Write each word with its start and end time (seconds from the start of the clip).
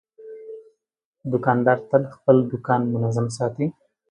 دوکاندار 1.31 1.77
تل 1.89 2.03
خپل 2.15 2.37
دوکان 2.51 2.81
منظم 2.93 3.25
ساتي. 3.37 3.65